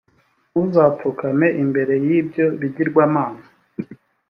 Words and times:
ntuzapfukame 0.51 1.47
imbere 1.63 1.93
y’ibyo 2.05 2.45
bigirwamana, 2.59 3.41